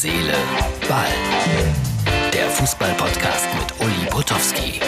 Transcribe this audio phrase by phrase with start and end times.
[0.00, 0.32] Seele,
[0.88, 1.06] Ball.
[2.32, 4.78] Der Fußball-Podcast mit Uli Potowski.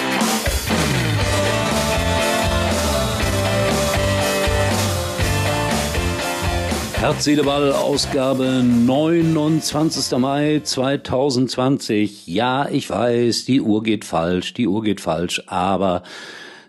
[6.93, 10.17] Herz, Seele, Ball, Ausgabe 29.
[10.17, 12.29] Mai 2020.
[12.29, 16.05] Ja, ich weiß, die Uhr geht falsch, die Uhr geht falsch, aber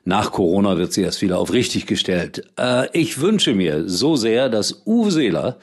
[0.04, 2.50] nach Corona wird sie erst wieder auf richtig gestellt.
[2.58, 5.58] Äh, ich wünsche mir so sehr, dass Uwe Seeler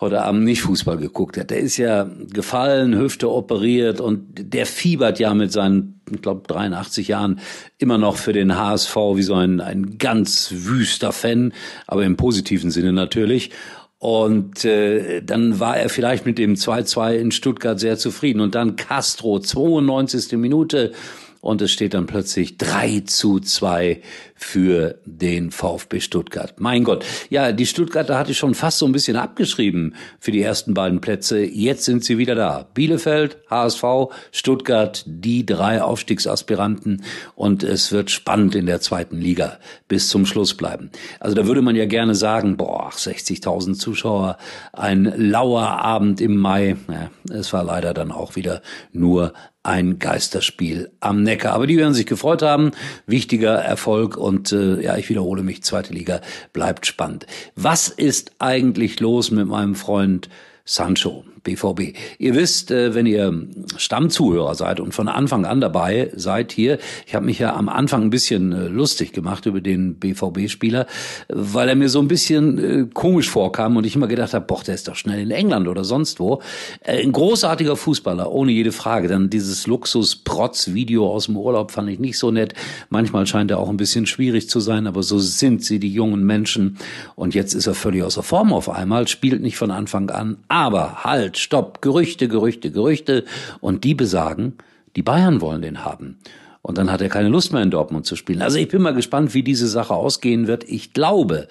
[0.00, 1.50] heute Abend nicht Fußball geguckt hat.
[1.50, 7.08] Der ist ja gefallen, Hüfte operiert und der fiebert ja mit seinen, ich glaube, 83
[7.08, 7.40] Jahren
[7.78, 11.52] immer noch für den HSV wie so ein, ein ganz wüster Fan,
[11.86, 13.50] aber im positiven Sinne natürlich.
[13.98, 18.40] Und äh, dann war er vielleicht mit dem 2-2 in Stuttgart sehr zufrieden.
[18.40, 20.38] Und dann Castro, 92.
[20.38, 20.92] Minute,
[21.40, 24.02] und es steht dann plötzlich 3 zu 2
[24.34, 26.54] für den VfB Stuttgart.
[26.58, 27.04] Mein Gott.
[27.28, 31.00] Ja, die Stuttgarter hatte ich schon fast so ein bisschen abgeschrieben für die ersten beiden
[31.00, 31.40] Plätze.
[31.40, 32.66] Jetzt sind sie wieder da.
[32.74, 33.84] Bielefeld, HSV,
[34.32, 37.02] Stuttgart, die drei Aufstiegsaspiranten.
[37.34, 40.90] Und es wird spannend in der zweiten Liga bis zum Schluss bleiben.
[41.20, 44.38] Also da würde man ja gerne sagen, boah, 60.000 Zuschauer,
[44.72, 46.76] ein lauer Abend im Mai.
[46.88, 48.62] Ja, es war leider dann auch wieder
[48.92, 51.52] nur ein Geisterspiel am Neckar.
[51.52, 52.70] Aber die werden sich gefreut haben.
[53.06, 56.20] Wichtiger Erfolg und äh, ja, ich wiederhole mich, zweite Liga
[56.52, 57.26] bleibt spannend.
[57.56, 60.28] Was ist eigentlich los mit meinem Freund
[60.64, 61.24] Sancho?
[61.42, 61.96] BVB.
[62.18, 63.46] Ihr wisst, äh, wenn ihr
[63.76, 68.02] Stammzuhörer seid und von Anfang an dabei seid hier, ich habe mich ja am Anfang
[68.02, 70.86] ein bisschen äh, lustig gemacht über den BVB-Spieler,
[71.28, 74.62] weil er mir so ein bisschen äh, komisch vorkam und ich immer gedacht habe, boah,
[74.62, 76.42] der ist doch schnell in England oder sonst wo.
[76.84, 79.08] Ein großartiger Fußballer, ohne jede Frage.
[79.08, 82.54] Dann dieses Luxus-Protz-Video aus dem Urlaub fand ich nicht so nett.
[82.88, 86.24] Manchmal scheint er auch ein bisschen schwierig zu sein, aber so sind sie, die jungen
[86.24, 86.78] Menschen.
[87.16, 91.04] Und jetzt ist er völlig außer Form auf einmal, spielt nicht von Anfang an, aber
[91.04, 93.24] halt, halt, stopp, Gerüchte, Gerüchte, Gerüchte.
[93.60, 94.54] Und die besagen,
[94.96, 96.18] die Bayern wollen den haben.
[96.62, 98.42] Und dann hat er keine Lust mehr in Dortmund zu spielen.
[98.42, 100.64] Also ich bin mal gespannt, wie diese Sache ausgehen wird.
[100.68, 101.48] Ich glaube,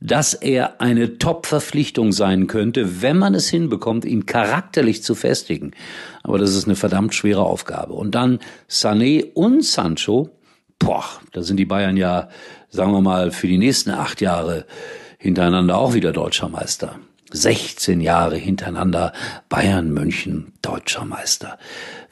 [0.00, 5.70] dass er eine Top-Verpflichtung sein könnte, wenn man es hinbekommt, ihn charakterlich zu festigen.
[6.22, 7.94] Aber das ist eine verdammt schwere Aufgabe.
[7.94, 10.30] Und dann Sané und Sancho,
[10.78, 12.28] boah, da sind die Bayern ja,
[12.70, 14.66] sagen wir mal, für die nächsten acht Jahre
[15.18, 16.98] hintereinander auch wieder Deutscher Meister.
[17.34, 19.12] 16 Jahre hintereinander
[19.48, 21.58] Bayern München deutscher Meister.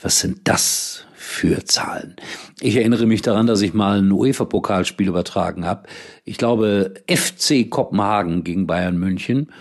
[0.03, 2.17] Was sind das für Zahlen?
[2.61, 5.89] Ich erinnere mich daran, dass ich mal ein UEFA-Pokalspiel übertragen habe.
[6.25, 9.53] Ich glaube, FC Kopenhagen gegen Bayern München.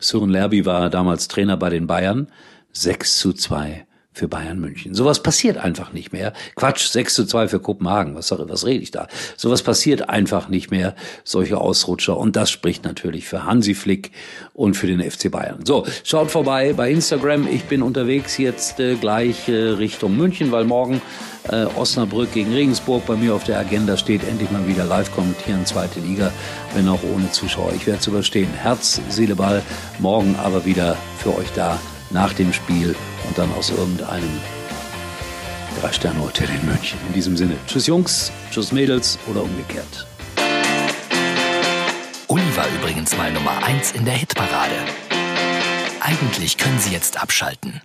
[0.00, 2.28] Sören Lerby war damals Trainer bei den Bayern.
[2.72, 4.94] 6 zu 2 für Bayern München.
[4.94, 6.32] Sowas passiert einfach nicht mehr.
[6.54, 8.14] Quatsch, 6 zu 2 für Kopenhagen.
[8.14, 9.08] Was, was rede ich da?
[9.36, 10.94] Sowas passiert einfach nicht mehr,
[11.24, 12.16] solche Ausrutscher.
[12.16, 14.12] Und das spricht natürlich für Hansi Flick
[14.54, 15.66] und für den FC Bayern.
[15.66, 17.48] So, schaut vorbei bei Instagram.
[17.48, 21.02] Ich bin unterwegs jetzt äh, gleich äh, Richtung München, weil morgen
[21.50, 24.22] äh, Osnabrück gegen Regensburg bei mir auf der Agenda steht.
[24.22, 26.32] Endlich mal wieder live kommentieren, zweite Liga,
[26.74, 27.72] wenn auch ohne Zuschauer.
[27.74, 28.48] Ich werde es überstehen.
[28.54, 29.62] Herz, Seele, Ball.
[29.98, 31.78] Morgen aber wieder für euch da
[32.14, 32.94] nach dem Spiel
[33.26, 34.40] und dann aus irgendeinem
[35.80, 36.98] Drei-Sterne-Hotel in München.
[37.08, 40.06] In diesem Sinne, tschüss Jungs, tschüss Mädels oder umgekehrt.
[42.28, 44.76] Uli war übrigens mal Nummer 1 in der Hitparade.
[46.00, 47.80] Eigentlich können Sie jetzt abschalten.